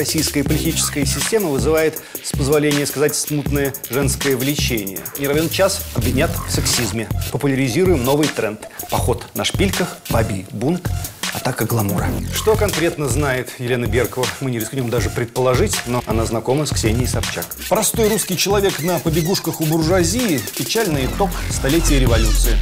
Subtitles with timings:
[0.00, 4.98] российская политическая система вызывает, с позволения сказать, смутное женское влечение.
[5.18, 7.06] Не равен час обвинят в сексизме.
[7.32, 8.66] Популяризируем новый тренд.
[8.90, 10.88] Поход на шпильках, бабий бунт,
[11.34, 12.08] атака гламура.
[12.34, 17.06] Что конкретно знает Елена Беркова, мы не рискнем даже предположить, но она знакома с Ксенией
[17.06, 17.44] Собчак.
[17.68, 22.56] Простой русский человек на побегушках у буржуазии– печальный итог столетия революции.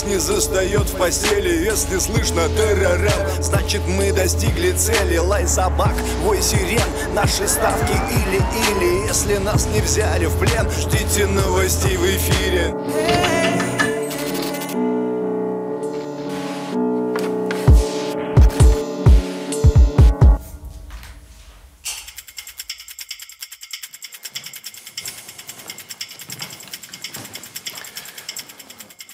[0.00, 1.64] Нас не застает в постели.
[1.64, 5.18] Если слышно террорам, значит мы достигли цели.
[5.18, 6.80] Лай собак, вой сирен,
[7.14, 9.06] наши ставки или-или.
[9.06, 13.29] Если нас не взяли в плен, ждите новостей в эфире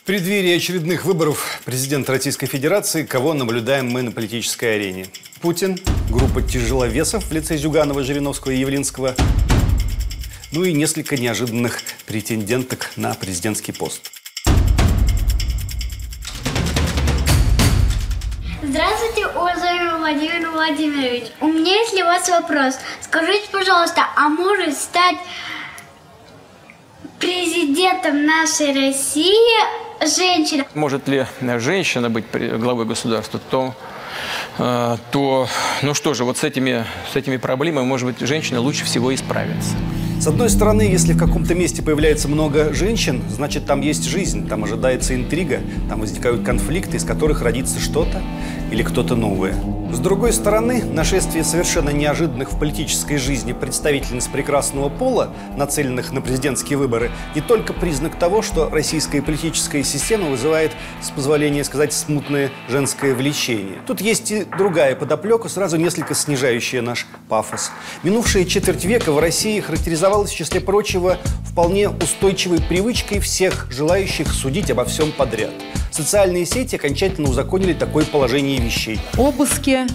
[0.06, 5.08] преддверии очередных выборов президента Российской Федерации, кого наблюдаем мы на политической арене?
[5.40, 9.16] Путин, группа тяжеловесов в лице Зюганова, Жириновского и Явлинского,
[10.52, 14.12] ну и несколько неожиданных претенденток на президентский пост.
[18.62, 21.24] Здравствуйте, уважаемый Владимир Владимирович.
[21.40, 22.76] У меня есть для вас вопрос.
[23.00, 25.16] Скажите, пожалуйста, а может стать
[27.18, 30.64] президентом нашей России женщина?
[30.74, 31.26] Может ли
[31.58, 33.74] женщина быть главой государства, то,
[34.58, 35.48] э, то,
[35.82, 39.16] ну что же, вот с этими, с этими проблемами, может быть, женщина лучше всего и
[39.16, 39.74] справится.
[40.18, 44.64] С одной стороны, если в каком-то месте появляется много женщин, значит там есть жизнь, там
[44.64, 48.22] ожидается интрига, там возникают конфликты, из которых родится что-то
[48.72, 49.54] или кто-то новое.
[49.92, 56.76] С другой стороны, нашествие совершенно неожиданных в политической жизни представительниц прекрасного пола, нацеленных на президентские
[56.76, 63.14] выборы, не только признак того, что российская политическая система вызывает, с позволения сказать, смутное женское
[63.14, 63.78] влечение.
[63.86, 67.70] Тут есть и другая подоплека, сразу несколько снижающая наш пафос.
[68.02, 69.60] Минувшая четверть века в России
[70.06, 71.18] характеризовалась, в числе прочего,
[71.50, 75.52] вполне устойчивой привычкой всех желающих судить обо всем подряд.
[75.90, 79.00] Социальные сети окончательно узаконили такое положение вещей.
[79.16, 79.86] обыски,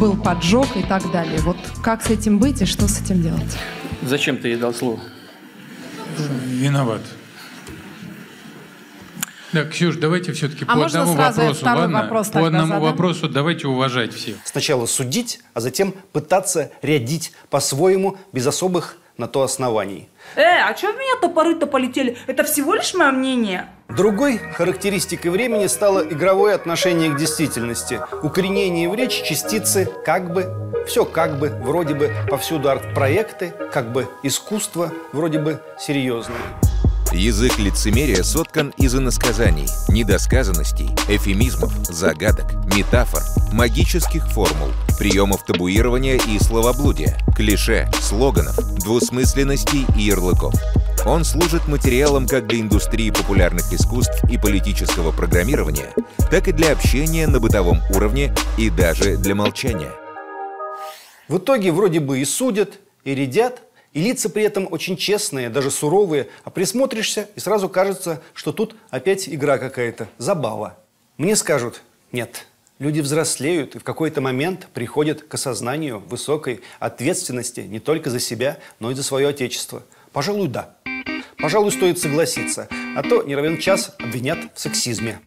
[0.00, 1.40] был поджог и так далее.
[1.40, 3.56] Вот как с этим быть и что с этим делать?
[4.02, 5.00] Зачем ты ей дал слово?
[6.46, 7.00] Виноват.
[9.52, 12.02] Да, Ксюш, давайте все-таки А по можно одному вопросу, второй ладно?
[12.02, 12.82] вопрос по одному задам?
[12.82, 14.36] вопросу давайте уважать всех.
[14.44, 20.08] Сначала судить, а затем пытаться рядить по-своему, без особых на то оснований.
[20.36, 22.16] Э, а чё в меня топоры-то полетели?
[22.26, 23.68] Это всего лишь мое мнение.
[23.88, 28.00] Другой характеристикой времени стало игровое отношение к действительности.
[28.22, 34.08] Укоренение в речи частицы «как бы», все как бы, вроде бы повсюду арт-проекты, как бы
[34.22, 36.38] искусство, вроде бы серьезное.
[37.12, 47.16] Язык лицемерия соткан из иносказаний, недосказанностей, эфемизмов, загадок, метафор, магических формул, приемов табуирования и словоблудия,
[47.34, 50.54] клише, слоганов, двусмысленностей и ярлыков.
[51.06, 55.94] Он служит материалом как для индустрии популярных искусств и политического программирования,
[56.30, 59.92] так и для общения на бытовом уровне и даже для молчания.
[61.26, 63.62] В итоге вроде бы и судят, и рядят,
[63.98, 68.76] и лица при этом очень честные, даже суровые, а присмотришься, и сразу кажется, что тут
[68.90, 70.78] опять игра какая-то, забава.
[71.16, 71.82] Мне скажут,
[72.12, 72.46] нет,
[72.78, 78.58] люди взрослеют и в какой-то момент приходят к осознанию высокой ответственности не только за себя,
[78.78, 79.82] но и за свое отечество.
[80.12, 80.76] Пожалуй, да.
[81.38, 85.18] Пожалуй, стоит согласиться, а то не равен час обвинят в сексизме.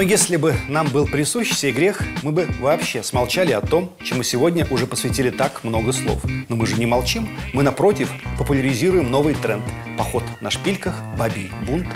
[0.00, 4.22] Но если бы нам был присущ сей грех, мы бы вообще смолчали о том, чему
[4.22, 6.24] сегодня уже посвятили так много слов.
[6.48, 9.62] Но мы же не молчим, мы, напротив, популяризируем новый тренд.
[9.98, 11.86] Поход на шпильках, бабий бунт,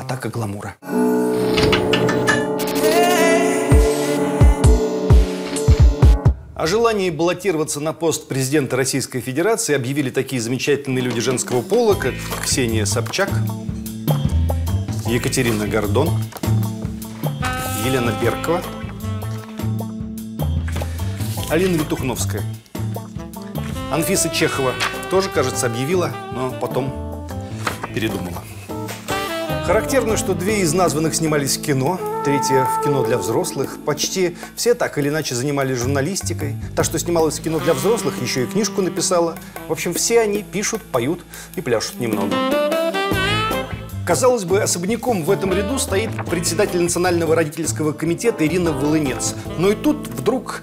[0.00, 0.76] атака гламура.
[6.54, 12.14] О желании баллотироваться на пост президента Российской Федерации объявили такие замечательные люди женского пола, как
[12.44, 13.30] Ксения Собчак,
[15.08, 16.10] Екатерина Гордон,
[17.88, 18.60] Елена Беркова,
[21.48, 22.42] Алина Витухновская.
[23.90, 24.74] Анфиса Чехова
[25.10, 27.26] тоже, кажется, объявила, но потом
[27.94, 28.44] передумала.
[29.64, 33.78] Характерно, что две из названных снимались в кино, третья в кино для взрослых.
[33.86, 36.56] Почти все так или иначе занимались журналистикой.
[36.76, 39.38] Та, что снималась в кино для взрослых, еще и книжку написала.
[39.66, 41.24] В общем, все они пишут, поют
[41.56, 42.34] и пляшут немного.
[44.08, 49.34] Казалось бы, особняком в этом ряду стоит председатель Национального родительского комитета Ирина Волынец.
[49.58, 50.62] Но и тут вдруг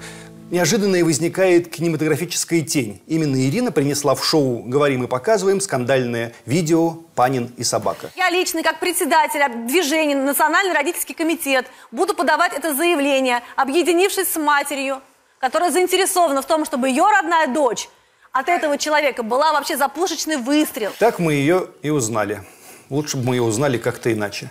[0.50, 3.04] неожиданно возникает кинематографическая тень.
[3.06, 8.10] Именно Ирина принесла в шоу «Говорим и показываем» скандальное видео «Панин и собака».
[8.16, 15.02] Я лично, как председатель движения «Национальный родительский комитет», буду подавать это заявление, объединившись с матерью,
[15.38, 17.90] которая заинтересована в том, чтобы ее родная дочь
[18.32, 20.92] от этого человека была вообще за пушечный выстрел.
[20.98, 22.42] Так мы ее и узнали.
[22.90, 24.50] Лучше бы мы ее узнали как-то иначе.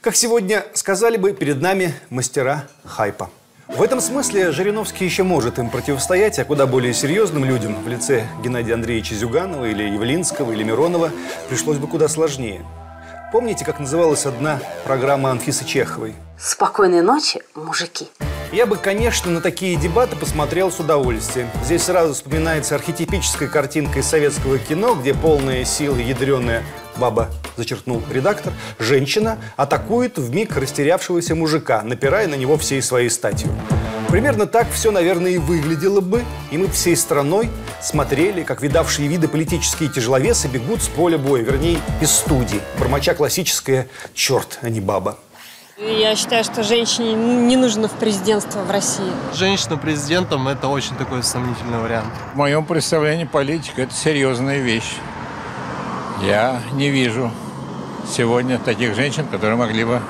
[0.00, 3.30] Как сегодня сказали бы, перед нами мастера хайпа.
[3.68, 8.26] В этом смысле Жириновский еще может им противостоять, а куда более серьезным людям в лице
[8.42, 11.10] Геннадия Андреевича Зюганова или Явлинского или Миронова
[11.48, 12.64] пришлось бы куда сложнее.
[13.30, 16.14] Помните, как называлась одна программа Анфисы Чеховой?
[16.38, 18.08] Спокойной ночи, мужики.
[18.50, 21.50] Я бы, конечно, на такие дебаты посмотрел с удовольствием.
[21.64, 26.62] Здесь сразу вспоминается архетипическая картинка из советского кино, где полная сила, ядреная
[26.96, 33.50] баба, зачеркнул редактор, женщина атакует в миг растерявшегося мужика, напирая на него всей своей статью.
[34.08, 37.50] Примерно так все, наверное, и выглядело бы, и мы всей страной
[37.82, 43.88] смотрели, как видавшие виды политические тяжеловесы бегут с поля боя, вернее, из студии, бормоча классическое
[44.14, 45.18] «черт, а не баба».
[45.80, 49.12] Я считаю, что женщине не нужно в президентство в России.
[49.32, 52.08] Женщина президентом– это очень такой сомнительный вариант.
[52.34, 54.96] В моем представлении политика– это серьезная вещь.
[56.20, 57.30] Я не вижу
[58.10, 60.02] сегодня таких женщин, которые могли бы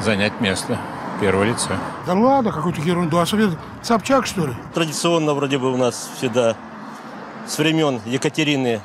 [0.00, 0.80] занять место
[1.20, 1.78] первого лица.
[2.04, 3.18] Да ладно, какую-то ерунду.
[3.18, 3.50] А совет
[3.82, 4.54] Собчак, что ли?
[4.74, 6.56] Традиционно вроде бы у нас всегда
[7.46, 8.80] с времен Екатерины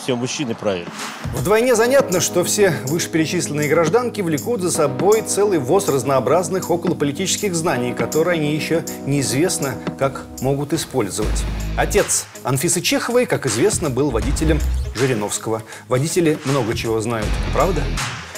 [0.00, 0.86] все мужчины правили.
[1.34, 8.40] Вдвойне занятно, что все вышеперечисленные гражданки влекут за собой целый воз разнообразных околополитических знаний, которые
[8.40, 11.44] они еще неизвестно, как могут использовать.
[11.76, 14.58] Отец Анфисы Чеховой, как известно, был водителем
[14.94, 15.62] Жириновского.
[15.88, 17.82] Водители много чего знают, правда?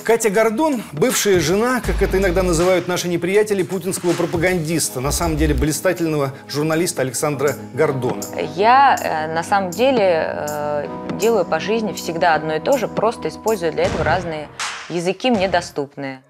[0.04, 5.54] Катя Гордон– бывшая жена, как это иногда называют наши неприятели, путинского пропагандиста, на самом деле
[5.54, 8.22] блистательного журналиста Александра Гордона.
[8.54, 13.28] Я э, на самом деле э, делаю по жизни всегда одно и то же, просто
[13.28, 14.48] использую для этого разные
[14.90, 16.20] языки мне доступные.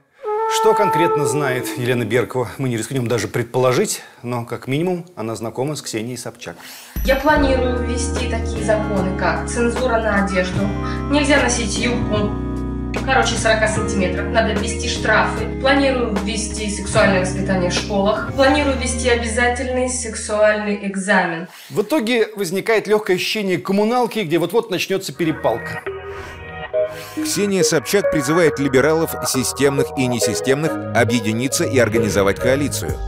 [0.61, 5.75] Что конкретно знает Елена Беркова, мы не рискнем даже предположить, но как минимум она знакома
[5.75, 6.55] с Ксенией Собчак.
[7.05, 10.61] Я планирую ввести такие законы, как цензура на одежду,
[11.11, 12.44] нельзя носить юбку,
[13.05, 15.45] короче 40 сантиметров, надо ввести штрафы.
[15.61, 18.33] Планирую ввести сексуальное воспитание в школах.
[18.35, 21.49] Планирую ввести обязательный сексуальный экзамен.
[21.71, 25.83] В итоге возникает легкое ощущение коммуналки, где вот-вот начнется перепалка.
[27.17, 32.99] Ксения Собчак призывает либералов, системных и несистемных, объединиться и организовать коалицию.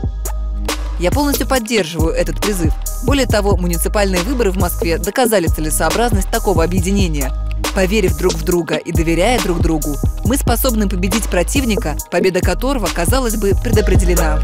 [0.99, 2.73] Я полностью поддерживаю этот призыв.
[3.05, 7.31] Более того, муниципальные выборы в Москве доказали целесообразность такого объединения.
[7.75, 9.95] Поверив друг в друга и доверяя друг другу,
[10.25, 14.41] мы способны победить противника, победа которого, казалось бы, предопределена.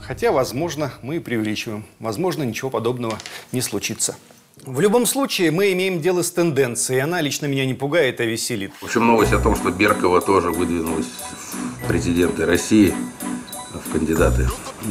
[0.00, 1.86] Хотя, возможно, мы и преувеличиваем.
[2.00, 3.16] Возможно, ничего подобного
[3.52, 4.16] не случится.
[4.66, 6.98] В любом случае, мы имеем дело с тенденцией.
[6.98, 8.72] Она лично меня не пугает, а веселит.
[8.80, 11.06] В общем, новость о том, что Беркова тоже выдвинулась
[11.82, 12.92] в президенты России,
[13.90, 14.48] кандидаты,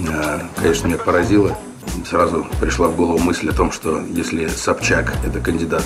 [0.07, 1.57] э, конечно, меня поразила.
[2.07, 5.83] Сразу пришла в голову мысль о том, что если Собчак– это кандидат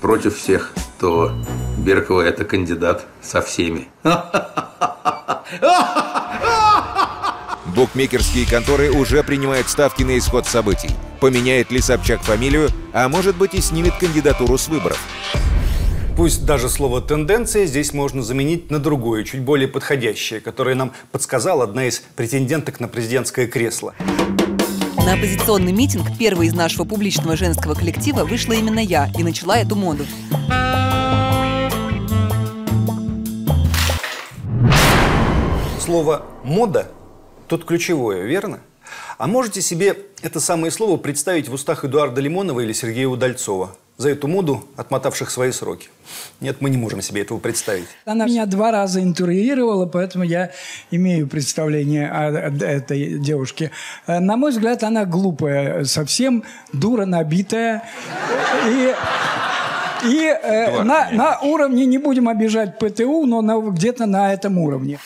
[0.00, 1.32] против всех, то
[1.78, 3.88] Беркова– это кандидат со всеми.
[7.74, 10.90] Букмекерские конторы уже принимают ставки на исход событий.
[11.20, 14.98] Поменяет ли Собчак фамилию, а может быть и снимет кандидатуру с выборов.
[16.16, 21.64] Пусть даже слово «тенденция» здесь можно заменить на другое, чуть более подходящее, которое нам подсказала
[21.64, 23.94] одна из претенденток на президентское кресло.
[24.96, 29.76] На оппозиционный митинг, первый из нашего публичного женского коллектива, вышла именно я и начала эту
[29.76, 30.06] моду.
[35.78, 36.90] Слово «мода»
[37.46, 38.60] тут ключевое, верно?
[39.18, 43.76] А можете себе это самое слово представить в устах Эдуарда Лимонова или Сергея Удальцова?
[43.96, 45.88] За эту моду, отмотавших свои сроки.
[46.40, 47.86] Нет, мы не можем себе этого представить.
[48.04, 50.50] Она меня два раза интервьюировала, поэтому я
[50.90, 52.30] имею представление о
[52.64, 53.70] этой девушке.
[54.06, 57.82] На мой взгляд, она глупая, совсем дура набитая.
[58.66, 58.94] И
[60.04, 64.98] и э, на, на уровне, не будем обижать ПТУ, но на, где-то на этом уровне.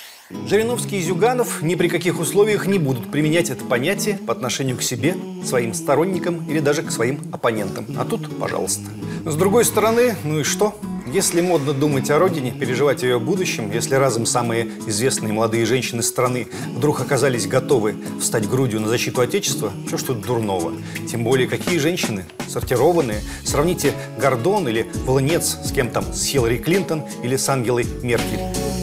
[0.47, 4.83] Жириновский и Зюганов ни при каких условиях не будут применять это понятие по отношению к
[4.83, 7.87] себе, своим сторонникам или даже к своим оппонентам.
[7.99, 8.85] А тут, пожалуйста.
[9.27, 10.79] С другой стороны, ну и что?
[11.13, 16.03] Если модно думать о родине, переживать о ее будущем, если разом самые известные молодые женщины
[16.05, 16.47] страны
[16.77, 20.73] вдруг оказались готовы встать грудью на защиту Отечества, что ж тут дурного?
[21.09, 22.25] Тем более, какие женщины?
[22.47, 23.23] Сортированные.
[23.45, 28.80] Сравните Гордон или Волынец с кем там, с Хиллари Клинтон или с Ангелой Меркель.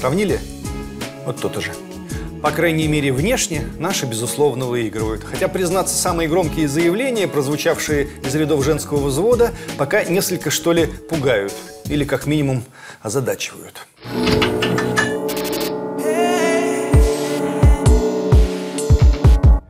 [0.00, 0.40] Сравнили?
[1.26, 1.72] Вот то-то же.
[2.42, 5.22] По крайней мере, внешне наши, безусловно, выигрывают.
[5.22, 11.52] Хотя, признаться, самые громкие заявления, прозвучавшие из рядов женского взвода, пока несколько, что ли, пугают.
[11.84, 12.64] Или, как минимум,
[13.02, 13.86] озадачивают.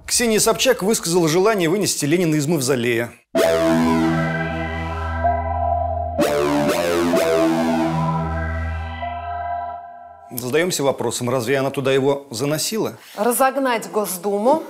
[0.06, 3.10] Ксения Собчак высказала желание вынести Ленина из мавзолея.
[10.30, 12.96] Задаемся вопросом, разве она туда его заносила?
[13.16, 14.62] Разогнать Госдуму,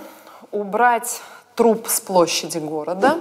[0.51, 1.21] убрать
[1.55, 3.21] труп с площади города.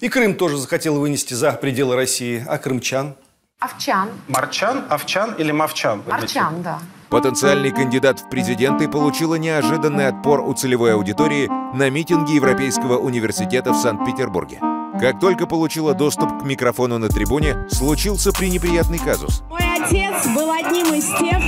[0.00, 2.44] И Крым тоже захотел вынести за пределы России.
[2.48, 3.16] А крымчан?
[3.58, 4.10] Овчан.
[4.28, 6.02] Марчан, Овчан или Мовчан?
[6.06, 6.78] Марчан, да.
[7.08, 13.76] Потенциальный кандидат в президенты получила неожиданный отпор у целевой аудитории на митинге Европейского университета в
[13.80, 14.60] Санкт-Петербурге.
[15.00, 19.42] Как только получила доступ к микрофону на трибуне, случился пренеприятный казус.
[19.50, 21.42] Мой отец был одним из тех,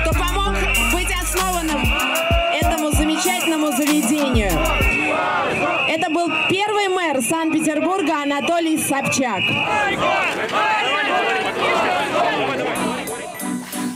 [0.00, 0.54] кто помог
[0.92, 1.80] быть основанным
[2.60, 4.50] этому замечательному заведению.
[5.88, 9.42] Это был первый мэр Санкт-Петербурга Анатолий Собчак.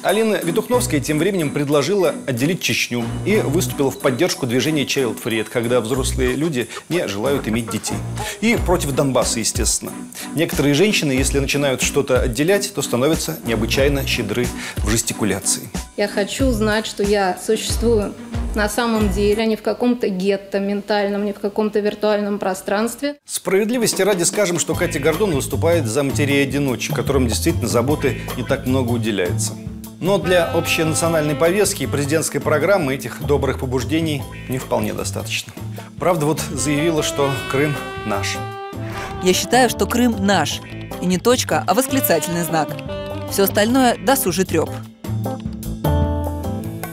[0.02, 5.80] Алина Витухновская тем временем предложила отделить Чечню и выступила в поддержку движения Child Free, когда
[5.80, 7.96] взрослые люди не желают иметь детей.
[8.40, 9.92] И против Донбасса, естественно.
[10.34, 14.46] Некоторые женщины, если начинают что-то отделять, то становятся необычайно щедры
[14.78, 15.68] в жестикуляции.
[15.96, 18.12] Я хочу знать, что я существую
[18.56, 23.16] на самом деле, а не в каком-то гетто ментальном, не в каком-то виртуальном пространстве.
[23.24, 28.90] Справедливости ради скажем, что Катя Гордон выступает за матерей-одиночек, которым действительно заботы не так много
[28.90, 29.52] уделяется.
[30.02, 35.52] Но для общенациональной повестки и президентской программы этих добрых побуждений не вполне достаточно.
[35.96, 38.36] Правда, вот заявила, что Крым наш.
[39.22, 40.60] Я считаю, что Крым наш.
[41.00, 42.70] И не точка, а восклицательный знак.
[43.30, 44.70] Все остальное– досужий треп.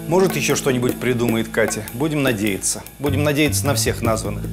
[0.08, 1.84] Может, еще что-нибудь придумает Катя.
[1.96, 2.84] Будем надеяться.
[3.00, 4.44] Будем надеяться на всех названных.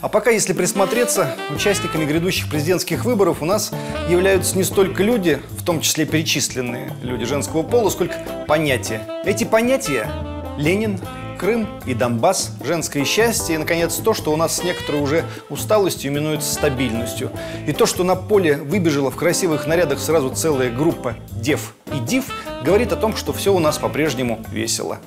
[0.00, 3.72] А пока, если присмотреться, участниками грядущих президентских выборов у нас
[4.08, 8.14] являются не столько люди, в том числе перечисленные люди женского пола, сколько
[8.46, 9.02] понятия.
[9.24, 10.08] Эти понятия–
[10.58, 11.00] Ленин,
[11.36, 16.12] Крым и Донбасс, женское счастье и, наконец, то, что у нас с некоторой уже усталостью
[16.12, 17.30] именуется стабильностью.
[17.66, 22.24] И то, что на поле выбежала в красивых нарядах сразу целая группа дев и див,
[22.64, 24.98] говорит о том, что все у нас по-прежнему весело.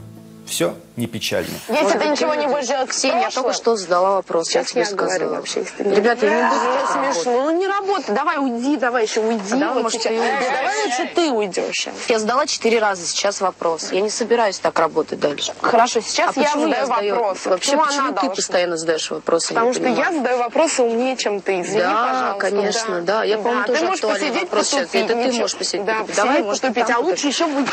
[0.52, 1.48] Все не печально.
[1.70, 4.86] Если ты ничего не будешь делать Ксения, я только что задала вопрос, Сейчас я тебе
[4.98, 5.36] сказала.
[5.36, 7.16] вообще, если Ребята, я не работать.
[7.16, 7.32] смешно.
[7.46, 8.14] Ну не работай.
[8.14, 9.54] Давай уйди, давай еще уйди.
[9.54, 10.00] А давай, лучше
[11.16, 11.94] ты уйдешь сейчас.
[12.10, 13.94] Я задала четыре раза сейчас вопрос.
[13.94, 15.54] Я не собираюсь так работать дальше.
[15.62, 17.50] Хорошо, сейчас а я задаю задаю- вопросы.
[17.50, 19.54] Вообще, Почему почему она ты постоянно задаешь вопросы?
[19.54, 20.06] Потому что понимаю.
[20.06, 21.62] я задаю вопросы умнее, чем ты.
[21.62, 22.40] Извини, Да, пожалуйста.
[22.42, 23.24] конечно, да.
[23.24, 24.90] Я, по-моему, Да, тоже ты можешь актуальный посидеть, вопрос сейчас.
[24.92, 26.88] Это ты можешь посидеть, Да, давай, может, потупить.
[26.88, 27.70] там А лучше еще будет.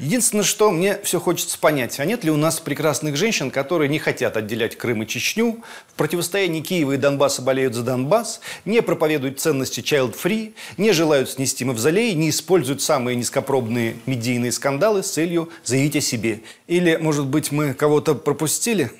[0.00, 3.98] Единственное, что мне все хочется понять, а нет ли у нас прекрасных женщин, которые не
[3.98, 9.40] хотят отделять Крым и Чечню, в противостоянии Киева и Донбасса болеют за Донбасс, не проповедуют
[9.40, 15.96] ценности child-free, не желают снести мавзолей, не используют самые низкопробные медийные скандалы с целью заявить
[15.96, 16.40] о себе.
[16.66, 18.90] Или, может быть, мы кого-то пропустили?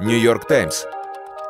[0.00, 0.86] Нью-Йорк Таймс.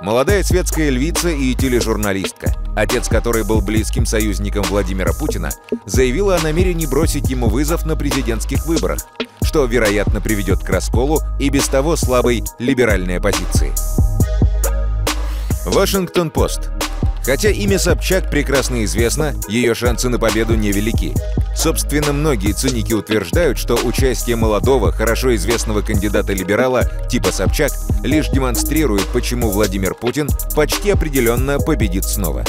[0.01, 5.51] Молодая светская львица и тележурналистка, отец которой был близким союзником Владимира Путина,
[5.85, 9.01] заявила о намерении бросить ему вызов на президентских выборах,
[9.43, 13.73] что, вероятно, приведет к расколу и без того слабой либеральной оппозиции.
[15.67, 16.71] Вашингтон-Пост.
[17.25, 21.15] Хотя имя Собчак прекрасно известно, ее шансы на победу невелики.
[21.55, 27.73] Собственно, многие циники утверждают, что участие молодого, хорошо известного кандидата-либерала типа Собчак
[28.03, 32.45] лишь демонстрирует, почему Владимир Путин почти определенно победит снова.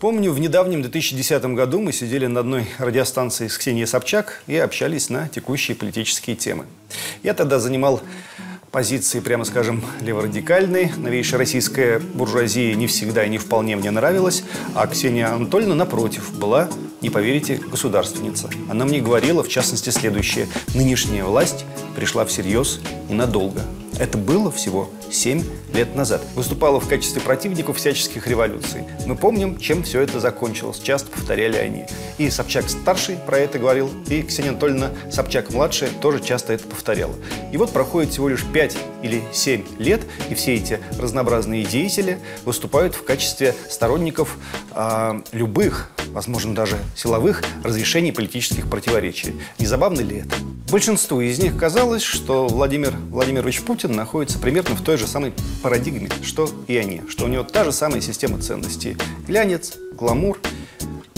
[0.00, 5.10] Помню, в недавнем 2010 году мы сидели на одной радиостанции с Ксенией Собчак и общались
[5.10, 6.64] на текущие политические темы.
[7.22, 8.00] Я тогда занимал
[8.72, 10.94] позиции, прямо скажем, леворадикальные.
[10.96, 14.44] Новейшая российская буржуазия не всегда и не вполне мне нравилась.
[14.74, 16.70] А Ксения Анатольевна, напротив, была
[17.02, 18.48] не поверите, государственница.
[18.70, 20.48] Она мне говорила, в частности, следующее.
[20.74, 21.64] Нынешняя власть
[21.96, 22.80] пришла всерьез
[23.10, 23.60] и надолго.
[23.98, 25.44] Это было всего 7
[25.74, 26.22] лет назад.
[26.34, 28.84] Выступала в качестве противников всяческих революций.
[29.06, 30.80] Мы помним, чем все это закончилось.
[30.82, 31.84] Часто повторяли они.
[32.18, 37.14] И Собчак-старший про это говорил, и Ксения Анатольевна Собчак-младшая тоже часто это повторяла.
[37.52, 42.94] И вот проходит всего лишь 5 или 7 лет, и все эти разнообразные деятели выступают
[42.94, 44.38] в качестве сторонников
[44.74, 49.34] э, любых, возможно, даже силовых разрешений политических противоречий.
[49.58, 50.36] Не забавно ли это?
[50.70, 56.08] Большинству из них казалось, что Владимир Владимирович Путин находится примерно в той же самой парадигме,
[56.22, 58.96] что и они, что у него та же самая система ценностей.
[59.26, 60.38] Глянец, гламур,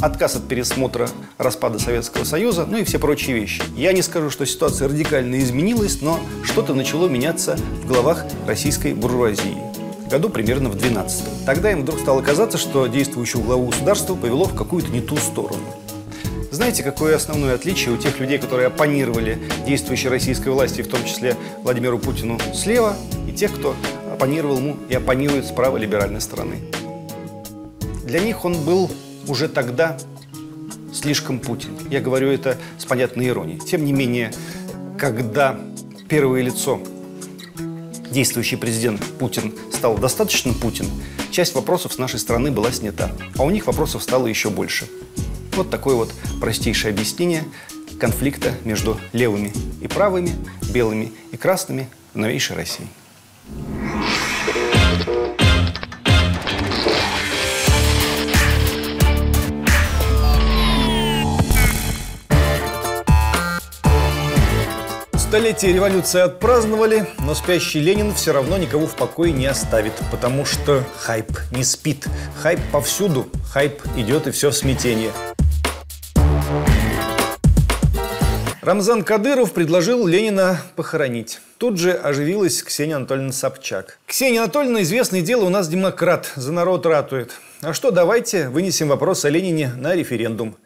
[0.00, 1.08] отказ от пересмотра
[1.38, 3.62] распада Советского Союза, ну и все прочие вещи.
[3.76, 9.73] Я не скажу, что ситуация радикально изменилась, но что-то начало меняться в головах российской буржуазии.
[10.10, 14.54] Году примерно в 12 Тогда им вдруг стало казаться, что действующую главу государства повело в
[14.54, 15.64] какую-то не ту сторону.
[16.50, 21.36] Знаете, какое основное отличие у тех людей, которые оппонировали действующей российской власти, в том числе
[21.62, 22.96] Владимиру Путину слева,
[23.28, 23.74] и тех, кто
[24.12, 26.60] оппонировал ему и оппонирует с правой либеральной стороны?
[28.04, 28.88] Для них он был
[29.26, 29.96] уже тогда
[30.92, 31.70] слишком Путин.
[31.90, 33.58] Я говорю это с понятной иронией.
[33.58, 34.32] Тем не менее,
[34.96, 35.58] когда
[36.08, 36.80] первое лицо,
[38.14, 40.86] действующий президент Путин, стал достаточно Путин,
[41.30, 43.10] часть вопросов с нашей стороны была снята.
[43.36, 44.86] А у них вопросов стало еще больше.
[45.56, 47.44] Вот такое вот простейшее объяснение
[47.98, 50.32] конфликта между левыми и правыми,
[50.72, 52.86] белыми и красными в новейшей России.
[65.34, 70.84] Столетие революции отпраздновали, но спящий Ленин все равно никого в покое не оставит, потому что
[70.96, 72.06] хайп не спит.
[72.40, 75.10] Хайп повсюду, хайп идет и все в смятение.
[78.62, 81.40] Рамзан Кадыров предложил Ленина похоронить.
[81.58, 83.98] Тут же оживилась Ксения Анатольевна Собчак.
[84.06, 87.32] Ксения Анатольевна, известное дело, у нас демократ, за народ ратует.
[87.60, 90.56] А что, давайте вынесем вопрос о Ленине на референдум.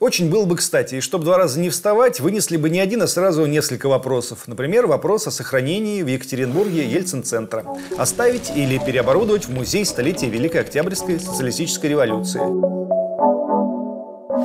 [0.00, 3.06] Очень было бы кстати, и чтобы два раза не вставать, вынесли бы не один, а
[3.06, 4.44] сразу несколько вопросов.
[4.46, 7.66] Например, вопрос о сохранении в Екатеринбурге Ельцин-центра.
[7.98, 12.89] Оставить или переоборудовать в музей столетия Великой Октябрьской социалистической революции.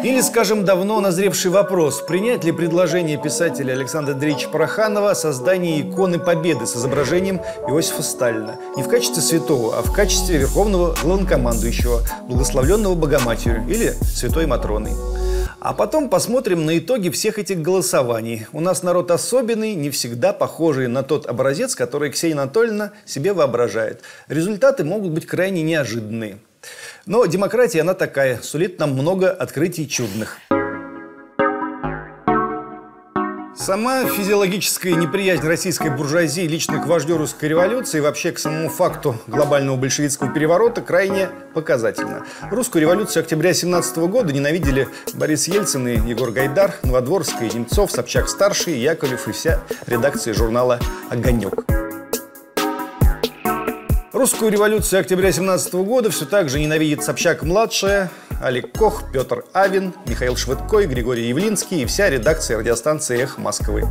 [0.04, 6.20] Или, скажем, давно назревший вопрос, принять ли предложение писателя Александра Андреевича Пороханова о создании иконы
[6.20, 8.58] Победы с изображением Иосифа Сталина.
[8.76, 14.92] Не в качестве святого, а в качестве верховного главнокомандующего, благословленного Богоматерью или святой Матроной.
[15.60, 18.46] А потом посмотрим на итоги всех этих голосований.
[18.54, 24.02] У нас народ особенный, не всегда похожий на тот образец, который Ксения Анатольевна себе воображает.
[24.28, 26.38] Результаты могут быть крайне неожиданные.
[27.06, 30.38] Но демократия, она такая, сулит нам много открытий чудных.
[33.58, 39.16] Сама физиологическая неприязнь российской буржуазии лично к вождю русской революции и вообще к самому факту
[39.28, 42.26] глобального большевистского переворота крайне показательна.
[42.52, 49.28] Русскую революцию октября 17 года ненавидели Борис Ельцин и Егор Гайдар, Новодворская, Немцов, Собчак-старший, Яковлев
[49.30, 51.66] и вся редакция журнала «Огонек».
[54.16, 58.10] Русскую революцию октября 17 года все так же ненавидит Собчак-младшая,
[58.42, 63.84] Олег Кох, Петр Авин, Михаил Швыдкой, Григорий Явлинский и вся редакция радиостанции «Эх Москвы».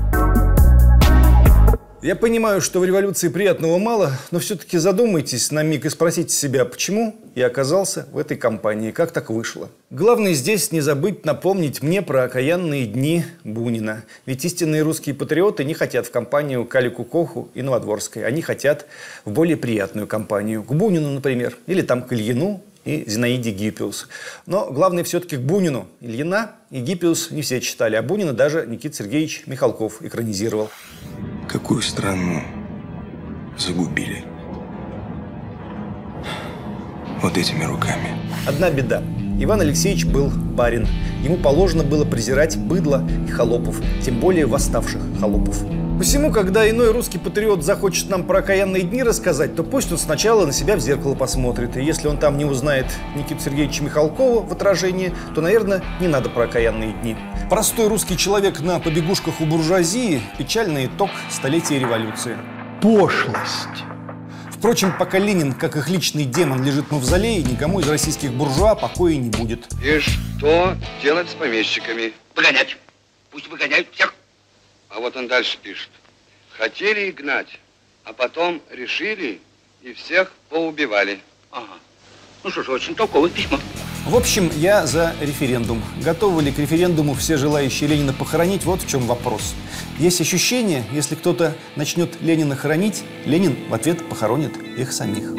[2.05, 6.67] Я понимаю, что в революции приятного мало, но все-таки задумайтесь на миг и спросите себя,
[6.67, 9.71] почему я оказался в этой компании, как так вышло.
[9.89, 14.05] Главное здесь не забыть напомнить мне про окаянные дни Бунина.
[14.27, 18.27] Ведь истинные русские патриоты не хотят в компанию Калику Коху и Новодворской.
[18.27, 18.85] Они хотят
[19.25, 20.63] в более приятную компанию.
[20.63, 24.09] К Бунину, например, или там к Ильину и Зинаиде Гиппиус.
[24.47, 25.89] Но главное все-таки к Бунину.
[26.01, 30.71] Ильина и Гиппиус не все читали, а Бунина даже Никита Сергеевич Михалков экранизировал.
[31.49, 32.43] Какую страну
[33.59, 34.25] загубили?
[37.23, 38.19] Вот этими руками.
[38.47, 39.03] Одна беда.
[39.39, 40.87] Иван Алексеевич был барин.
[41.23, 45.65] Ему положено было презирать быдло и холопов, тем более восставших холопов.
[45.99, 50.45] Посему, когда иной русский патриот захочет нам про окаянные дни рассказать, то пусть он сначала
[50.45, 51.77] на себя в зеркало посмотрит.
[51.77, 56.31] И если он там не узнает Никита Сергеевича Михалкова в отражении, то, наверное, не надо
[56.31, 57.17] про окаянные дни.
[57.49, 62.37] Простой русский человек на побегушках у буржуазии– печальный итог столетия революции.
[62.83, 63.85] Пошлость.
[64.65, 69.15] Впрочем, пока Ленин, как их личный демон, лежит в мавзолее, никому из российских буржуа покоя
[69.15, 69.67] не будет.
[69.85, 72.15] И что делать с помещиками?
[72.35, 72.79] Выгонять.
[73.31, 74.15] Пусть выгоняют всех.
[74.89, 75.91] А вот он дальше пишет.
[76.49, 77.61] Хотели их гнать,
[78.05, 79.39] а потом решили
[79.83, 81.21] и всех поубивали.
[81.51, 81.75] Ага.
[82.43, 83.59] Ну что ж, очень толковое письмо.
[84.07, 85.83] В общем, я за референдум.
[86.05, 88.67] Готовы ли к референдуму все желающие Ленина похоронить?
[88.67, 89.55] Вот в чем вопрос.
[89.99, 95.33] Есть ощущение, если кто-то начнет Ленина хоронить, Ленин в ответ похоронит их самих.